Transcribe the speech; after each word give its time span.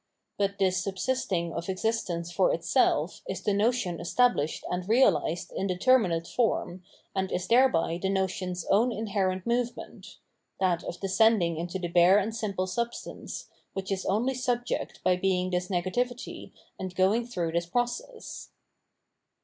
But^ 0.39 0.57
this 0.57 0.83
subsisting 0.83 1.53
of 1.53 1.69
existence 1.69 2.31
for 2.31 2.51
itself 2.51 3.21
is 3.29 3.43
the 3.43 3.53
notion 3.53 3.99
established 3.99 4.65
and 4.71 4.83
reahsed 4.85 5.51
in 5.55 5.67
determinate 5.67 6.25
form, 6.27 6.81
and 7.13 7.31
is 7.31 7.47
thereby 7.47 7.99
the 8.01 8.07
notion^s 8.07 8.65
own 8.71 8.91
inherent 8.91 9.45
movement— 9.45 10.17
^that 10.59 10.83
of 10.85 10.99
descending 10.99 11.57
into 11.57 11.77
the 11.77 11.87
bare 11.87 12.17
and 12.17 12.35
simple 12.35 12.65
substance, 12.65 13.47
which 13.73 13.91
is 13.91 14.03
only 14.07 14.33
sub 14.33 14.65
ject 14.65 15.03
by 15.03 15.17
being 15.17 15.51
this 15.51 15.67
negativity 15.67 16.51
and 16.79 16.95
going 16.95 17.27
through 17.27 17.51
this 17.51 17.67
process. 17.67 18.49